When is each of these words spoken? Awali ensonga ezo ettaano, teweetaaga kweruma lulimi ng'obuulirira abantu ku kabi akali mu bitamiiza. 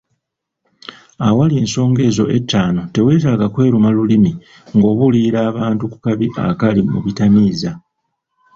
Awali 1.27 1.53
ensonga 1.61 2.01
ezo 2.09 2.25
ettaano, 2.37 2.81
teweetaaga 2.93 3.45
kweruma 3.53 3.89
lulimi 3.97 4.31
ng'obuulirira 4.75 5.39
abantu 5.49 5.83
ku 5.91 5.97
kabi 6.05 6.27
akali 6.49 6.81
mu 6.91 6.99
bitamiiza. 7.05 7.71